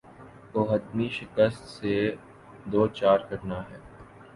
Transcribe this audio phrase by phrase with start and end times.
[0.51, 1.93] کو حتمی شکست سے
[2.65, 3.77] دوچار کرنا ہے۔